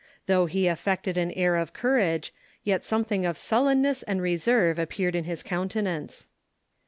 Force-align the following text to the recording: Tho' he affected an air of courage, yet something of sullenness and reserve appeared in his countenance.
Tho' 0.25 0.47
he 0.47 0.65
affected 0.65 1.15
an 1.15 1.29
air 1.33 1.55
of 1.57 1.73
courage, 1.73 2.33
yet 2.63 2.83
something 2.83 3.23
of 3.23 3.37
sullenness 3.37 4.01
and 4.01 4.19
reserve 4.19 4.79
appeared 4.79 5.13
in 5.13 5.25
his 5.25 5.43
countenance. 5.43 6.27